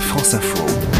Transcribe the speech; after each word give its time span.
France 0.00 0.34
Info. 0.34 0.95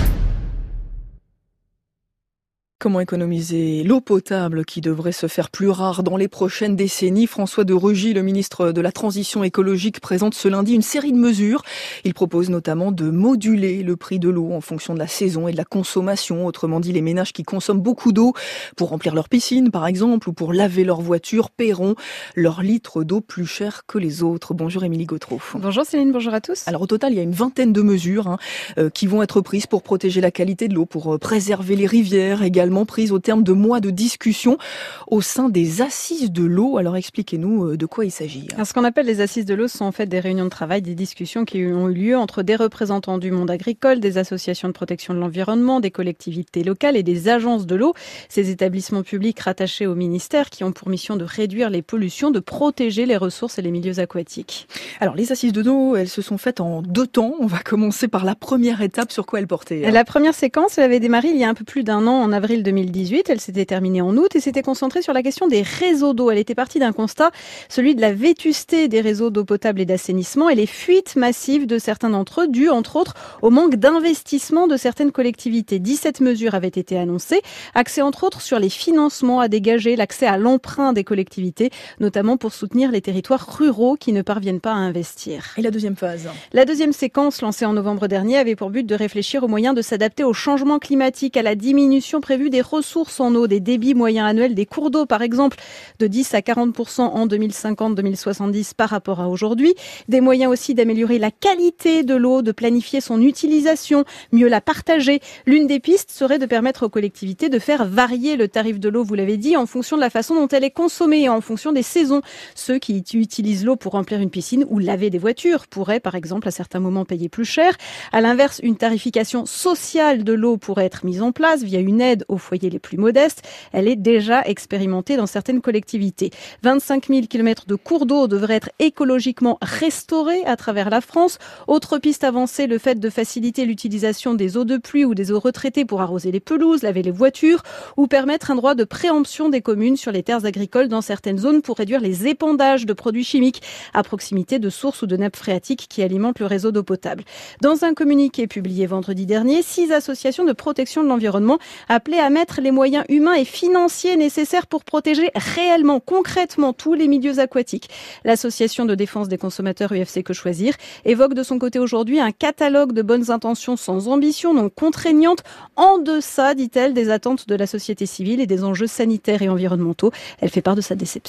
Comment 2.87 3.01
économiser 3.01 3.83
l'eau 3.83 4.01
potable 4.01 4.65
qui 4.65 4.81
devrait 4.81 5.11
se 5.11 5.27
faire 5.27 5.51
plus 5.51 5.71
rare 5.71 6.05
dans 6.05 6.17
les 6.17 6.29
prochaines 6.29 6.77
décennies 6.77 7.27
François 7.27 7.65
de 7.65 7.75
Rugy, 7.75 8.15
le 8.15 8.23
ministre 8.23 8.71
de 8.71 8.81
la 8.81 8.93
Transition 8.93 9.43
écologique, 9.43 9.99
présente 9.99 10.35
ce 10.35 10.47
lundi 10.47 10.73
une 10.73 10.83
série 10.83 11.11
de 11.11 11.19
mesures. 11.19 11.65
Il 12.05 12.15
propose 12.15 12.49
notamment 12.49 12.93
de 12.93 13.11
moduler 13.11 13.83
le 13.83 13.97
prix 13.97 14.21
de 14.21 14.29
l'eau 14.29 14.53
en 14.53 14.61
fonction 14.61 14.95
de 14.95 15.01
la 15.01 15.09
saison 15.09 15.49
et 15.49 15.53
de 15.53 15.57
la 15.57 15.65
consommation. 15.65 16.47
Autrement 16.47 16.79
dit, 16.79 16.93
les 16.93 17.03
ménages 17.03 17.33
qui 17.33 17.43
consomment 17.43 17.81
beaucoup 17.81 18.13
d'eau 18.13 18.35
pour 18.77 18.91
remplir 18.91 19.17
leur 19.17 19.29
piscine, 19.29 19.73
par 19.73 19.89
exemple, 19.89 20.29
ou 20.29 20.33
pour 20.33 20.53
laver 20.53 20.85
leur 20.85 21.01
voiture, 21.01 21.51
paieront 21.51 21.97
leur 22.37 22.63
litre 22.63 23.03
d'eau 23.03 23.21
plus 23.21 23.47
cher 23.47 23.83
que 23.89 23.99
les 23.99 24.23
autres. 24.23 24.55
Bonjour 24.55 24.85
Émilie 24.85 25.07
Gautreau. 25.07 25.41
Bonjour 25.57 25.85
Céline, 25.85 26.13
bonjour 26.13 26.35
à 26.35 26.41
tous. 26.41 26.63
Alors 26.69 26.83
au 26.83 26.87
total, 26.87 27.13
il 27.13 27.17
y 27.17 27.21
a 27.21 27.25
une 27.25 27.33
vingtaine 27.33 27.73
de 27.73 27.83
mesures 27.83 28.29
hein, 28.29 28.39
euh, 28.79 28.91
qui 28.91 29.09
vont 29.09 29.25
être 29.25 29.41
prises 29.41 29.67
pour 29.67 29.83
protéger 29.83 30.21
la 30.21 30.31
qualité 30.31 30.69
de 30.69 30.75
l'eau, 30.75 30.87
pour 30.87 31.15
euh, 31.15 31.19
préserver 31.19 31.75
les 31.75 31.87
rivières 31.87 32.45
également 32.45 32.76
prise 32.85 33.13
au 33.13 33.19
terme 33.19 33.43
de 33.43 33.53
mois 33.53 33.81
de 33.81 33.91
discussions 33.91 34.59
au 35.07 35.21
sein 35.21 35.49
des 35.49 35.83
assises 35.83 36.31
de 36.31 36.45
l'eau. 36.45 36.79
Alors 36.79 36.97
expliquez-nous 36.97 37.71
euh, 37.71 37.77
de 37.77 37.87
quoi 37.87 38.05
il 38.05 38.11
s'agit. 38.11 38.49
Ce 38.63 38.73
qu'on 38.73 38.85
appelle 38.85 39.07
les 39.07 39.21
assises 39.21 39.45
de 39.45 39.55
l'eau 39.55 39.69
sont 39.69 39.85
en 39.85 39.93
fait 39.93 40.07
des 40.07 40.21
réunions 40.21 40.45
de 40.45 40.51
travail, 40.51 40.83
des 40.83 40.95
discussions 40.95 41.45
qui 41.45 41.65
ont 41.65 41.89
eu 41.89 41.95
lieu 41.95 42.17
entre 42.17 42.43
des 42.43 42.57
représentants 42.57 43.19
du 43.19 43.31
monde 43.31 43.51
agricole, 43.51 44.01
des 44.01 44.19
associations 44.19 44.69
de 44.69 44.73
protection 44.73 45.15
de 45.15 45.19
l'environnement, 45.19 45.81
des 45.81 45.91
collectivités 45.91 46.65
locales 46.65 46.97
et 46.97 47.03
des 47.03 47.29
agences 47.29 47.67
de 47.67 47.75
l'eau. 47.75 47.95
Ces 48.29 48.51
établissements 48.51 49.03
publics 49.03 49.39
rattachés 49.41 49.87
au 49.87 49.95
ministère 49.95 50.51
qui 50.51 50.65
ont 50.65 50.73
pour 50.73 50.89
mission 50.89 51.17
de 51.17 51.25
réduire 51.25 51.71
les 51.71 51.83
pollutions, 51.83 52.31
de 52.31 52.41
protéger 52.41 53.07
les 53.07 53.17
ressources 53.17 53.59
et 53.59 53.63
les 53.63 53.71
milieux 53.71 53.99
aquatiques. 53.99 54.69
Alors 55.01 55.15
les 55.15 55.33
assises 55.33 55.53
de 55.53 55.63
l'eau, 55.63 55.97
elles 55.97 56.09
se 56.09 56.23
sont 56.23 56.39
faites 56.39 56.61
en 56.61 56.83
deux 56.83 57.07
temps. 57.07 57.35
On 57.41 57.47
va 57.47 57.59
commencer 57.59 58.09
par 58.09 58.25
la 58.25 58.35
première 58.35 58.83
étape. 58.83 59.13
Sur 59.13 59.27
quoi 59.27 59.39
elles 59.39 59.47
portaient 59.47 59.91
La 59.91 60.05
première 60.05 60.35
séquence, 60.35 60.79
elle 60.79 60.85
avait 60.85 61.01
démarré 61.01 61.29
il 61.29 61.37
y 61.37 61.45
a 61.45 61.49
un 61.49 61.55
peu 61.55 61.65
plus 61.65 61.85
d'un 61.85 62.07
an, 62.07 62.23
en 62.23 62.33
avril 62.33 62.56
2018. 62.63 63.31
Elle 63.31 63.41
s'était 63.41 63.65
terminée 63.65 64.01
en 64.01 64.17
août 64.17 64.35
et 64.35 64.41
s'était 64.41 64.63
concentrée 64.63 65.03
sur 65.03 65.13
la 65.13 65.23
question 65.23 65.49
des 65.49 65.63
réseaux 65.63 66.15
d'eau. 66.15 66.31
Elle 66.31 66.39
était 66.39 66.55
partie 66.55 66.79
d'un 66.79 66.93
constat, 66.93 67.31
celui 67.69 67.95
de 67.95 68.01
la 68.01 68.13
vétusté 68.13 68.89
des 68.89 69.01
réseaux 69.01 69.31
d'eau 69.31 69.45
potable 69.45 69.81
et 69.81 69.85
d'assainissement 69.85 70.49
et 70.49 70.55
les 70.55 70.67
fuites 70.67 71.17
massives 71.17 71.67
de 71.67 71.79
certains 71.79 72.11
d'entre 72.11 72.43
eux, 72.43 72.49
dues 72.49 72.69
entre 72.69 72.97
autres 72.97 73.15
au 73.43 73.51
manque 73.51 73.77
d'investissement 73.77 74.67
de 74.67 74.77
certaines 74.77 75.13
collectivités. 75.13 75.79
17 75.79 76.21
mesures 76.21 76.55
avaient 76.55 76.69
été 76.69 76.99
annoncées, 76.99 77.43
accès 77.75 78.03
entre 78.03 78.25
autres 78.25 78.41
sur 78.41 78.59
les 78.59 78.71
financements 78.71 79.41
à 79.41 79.49
dégager, 79.49 79.97
l'accès 79.97 80.27
à 80.27 80.37
l'emprunt 80.37 80.93
des 80.93 81.05
collectivités, 81.05 81.71
notamment 82.01 82.37
pour 82.37 82.53
soutenir 82.53 82.91
les 82.91 83.01
territoires 83.01 83.47
ruraux 83.59 83.97
qui 83.97 84.13
ne 84.13 84.23
parviennent 84.23 84.61
pas 84.61 84.73
à 84.73 84.77
investir. 84.77 85.55
Et 85.57 85.63
la 85.63 85.71
deuxième 85.71 85.97
phase? 85.97 86.29
La 86.53 86.65
deuxième 86.65 86.93
séquence, 86.93 87.43
lancée 87.43 87.65
en 87.65 87.73
novembre 87.73 88.09
dernier, 88.09 88.39
avait 88.39 88.57
pour 88.57 88.71
but 88.71 88.87
de 88.87 88.95
réfléchir 88.95 89.43
aux 89.45 89.49
moyens 89.49 89.75
de 89.75 89.83
s'adapter 89.83 90.25
au 90.25 90.33
changement 90.33 90.79
climatique, 90.79 91.37
à 91.37 91.43
la 91.43 91.55
diminution 91.55 92.21
prévue 92.21 92.46
des 92.51 92.61
ressources 92.61 93.21
en 93.21 93.35
eau, 93.35 93.47
des 93.47 93.61
débits 93.61 93.95
moyens 93.95 94.29
annuels 94.29 94.55
des 94.55 94.67
cours 94.67 94.91
d'eau, 94.91 95.07
par 95.07 95.23
exemple, 95.23 95.59
de 95.99 96.07
10 96.07 96.35
à 96.35 96.41
40% 96.41 97.01
en 97.01 97.27
2050-2070 97.27 98.75
par 98.75 98.91
rapport 98.91 99.21
à 99.21 99.29
aujourd'hui. 99.29 99.75
Des 100.09 100.21
moyens 100.21 100.53
aussi 100.53 100.75
d'améliorer 100.75 101.19
la 101.19 101.31
qualité 101.31 102.03
de 102.03 102.15
l'eau, 102.15 102.43
de 102.43 102.53
planifier 102.53 103.01
son 103.01 103.21
utilisation, 103.21 104.05
mieux 104.33 104.49
la 104.49 104.61
partager. 104.61 105.21
L'une 105.47 105.67
des 105.67 105.81
pistes 105.81 106.11
serait 106.11 106.39
de 106.39 106.47
permettre 106.47 106.87
aux 106.87 106.89
collectivités 106.89 107.49
de 107.49 107.59
faire 107.59 107.87
varier 107.87 108.37
le 108.37 108.49
tarif 108.49 108.81
de 108.81 108.89
l'eau, 108.89 109.05
vous 109.05 109.15
l'avez 109.15 109.37
dit, 109.37 109.57
en 109.57 109.67
fonction 109.67 109.97
de 109.97 110.01
la 110.01 110.11
façon 110.11 110.35
dont 110.35 110.49
elle 110.49 110.65
est 110.65 110.71
consommée 110.71 111.23
et 111.23 111.29
en 111.29 111.41
fonction 111.41 111.73
des 111.73 111.83
saisons. 111.83 112.23
Ceux 112.55 112.79
qui 112.79 113.05
utilisent 113.15 113.65
l'eau 113.65 113.77
pour 113.77 113.93
remplir 113.93 114.21
une 114.21 114.31
piscine 114.31 114.67
ou 114.69 114.79
laver 114.79 115.11
des 115.11 115.19
voitures 115.19 115.67
pourraient, 115.67 116.01
par 116.01 116.15
exemple, 116.15 116.49
à 116.49 116.51
certains 116.51 116.81
moments 116.81 117.05
payer 117.05 117.29
plus 117.29 117.45
cher. 117.45 117.77
À 118.13 118.21
l'inverse, 118.21 118.61
une 118.63 118.77
tarification 118.77 119.47
sociale 119.47 120.25
de 120.25 120.33
l'eau 120.33 120.57
pourrait 120.57 120.85
être 120.85 121.05
mise 121.05 121.23
en 121.23 121.33
place 121.33 121.63
via 121.63 121.81
une 121.81 122.01
aide 122.01 122.25
aux 122.37 122.39
foyers 122.39 122.71
les 122.71 122.79
plus 122.79 122.97
modestes. 122.97 123.43
Elle 123.73 123.89
est 123.89 123.97
déjà 123.97 124.43
expérimentée 124.43 125.17
dans 125.17 125.27
certaines 125.27 125.61
collectivités. 125.61 126.31
25 126.63 127.09
000 127.09 127.27
km 127.27 127.67
de 127.67 127.75
cours 127.75 128.07
d'eau 128.07 128.29
devraient 128.29 128.57
être 128.57 128.71
écologiquement 128.79 129.59
restaurés 129.61 130.45
à 130.45 130.57
travers 130.57 130.91
la 130.91 131.01
France. 131.01 131.39
Autre 131.67 131.99
piste 131.99 132.25
avancée, 132.25 132.67
le 132.67 132.79
fait 132.79 133.01
de 133.01 133.11
faciliter 133.11 133.65
l'utilisation 133.65 134.35
des 134.35 134.57
eaux 134.57 134.65
de 134.65 134.77
pluie 134.77 135.05
ou 135.05 135.15
des 135.15 135.33
eaux 135.33 135.41
retraitées 135.41 135.85
pour 135.85 136.01
arroser 136.01 136.31
les 136.31 136.41
pelouses, 136.41 136.83
laver 136.83 137.03
les 137.03 137.11
voitures 137.11 137.63
ou 137.97 138.07
permettre 138.07 138.51
un 138.51 138.55
droit 138.55 138.75
de 138.75 138.85
préemption 138.85 139.49
des 139.49 139.61
communes 139.61 139.97
sur 139.97 140.13
les 140.13 140.23
terres 140.23 140.45
agricoles 140.45 140.89
dans 140.89 141.03
certaines 141.03 141.39
zones 141.39 141.63
pour 141.63 141.77
réduire 141.77 142.01
les 142.01 142.27
épandages 142.29 142.87
de 142.87 142.93
produits 142.93 143.25
chimiques 143.25 143.63
à 143.95 144.03
proximité 144.03 144.59
de 144.59 144.71
sources 144.71 145.03
ou 145.03 145.07
de 145.07 145.17
nappes 145.17 145.37
phréatiques 145.37 145.87
qui 145.89 146.03
alimentent 146.03 146.41
le 146.41 146.47
réseau 146.47 146.73
d'eau 146.73 146.83
potable. 146.83 147.25
Dans 147.61 147.85
un 147.85 147.95
communiqué 147.95 148.47
publié 148.47 148.87
vendredi 148.87 149.27
dernier, 149.27 149.63
six 149.63 149.93
associations 149.93 150.45
de 150.45 150.53
protection 150.53 151.03
de 151.03 151.09
l'environnement 151.09 151.59
appelaient 151.89 152.21
à 152.21 152.26
mettre 152.31 152.61
les 152.61 152.71
moyens 152.71 153.05
humains 153.09 153.35
et 153.35 153.45
financiers 153.45 154.17
nécessaires 154.17 154.67
pour 154.67 154.85
protéger 154.85 155.31
réellement, 155.35 156.01
concrètement 156.01 156.73
tous 156.73 156.95
les 156.95 157.09
milieux 157.09 157.39
aquatiques. 157.39 157.89
L'association 158.25 158.85
de 158.85 158.95
défense 158.95 159.29
des 159.29 159.39
consommateurs 159.39 159.93
UFC 159.93 160.23
Que 160.23 160.33
Choisir 160.33 160.75
évoque 161.05 161.35
de 161.35 161.43
son 161.43 161.59
côté 161.59 161.79
aujourd'hui 161.79 162.21
un 162.21 162.33
catalogue 162.33 162.93
de 162.93 163.03
bonnes 163.03 163.31
intentions 163.31 163.77
sans 163.77 164.09
ambition, 164.09 164.55
non 164.55 164.69
contraignantes, 164.69 165.43
en 165.77 165.99
deçà, 165.99 166.55
dit-elle, 166.55 166.95
des 166.95 167.11
attentes 167.11 167.49
de 167.49 167.55
la 167.55 167.67
société 167.67 168.07
civile 168.07 168.41
et 168.41 168.47
des 168.47 168.65
enjeux 168.65 168.87
sanitaires 168.87 169.43
et 169.43 169.49
environnementaux. 169.49 170.13
Elle 170.41 170.51
fait 170.51 170.63
part 170.63 170.77
de 170.77 170.81
sa 170.81 170.95
déception. 170.95 171.27